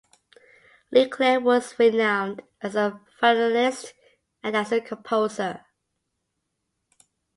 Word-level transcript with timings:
Leclair 0.89 1.39
was 1.39 1.77
renowned 1.77 2.41
as 2.59 2.75
a 2.75 2.99
violinist 3.19 3.93
and 4.41 4.57
as 4.57 4.71
a 4.71 4.81
composer. 4.81 5.63